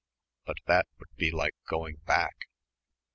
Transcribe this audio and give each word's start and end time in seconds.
But 0.45 0.55
that 0.65 0.87
would 0.97 1.15
be 1.15 1.29
like 1.29 1.53
going 1.69 1.97
back. 2.07 2.47